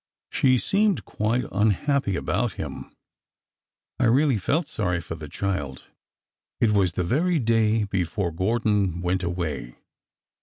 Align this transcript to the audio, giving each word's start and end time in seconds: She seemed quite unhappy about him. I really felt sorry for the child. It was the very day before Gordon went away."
She 0.31 0.57
seemed 0.57 1.05
quite 1.05 1.45
unhappy 1.51 2.15
about 2.15 2.53
him. 2.53 2.91
I 3.99 4.05
really 4.05 4.39
felt 4.39 4.67
sorry 4.67 4.99
for 4.99 5.13
the 5.13 5.29
child. 5.29 5.89
It 6.59 6.71
was 6.71 6.93
the 6.93 7.03
very 7.03 7.37
day 7.37 7.83
before 7.83 8.31
Gordon 8.31 9.01
went 9.01 9.21
away." 9.21 9.75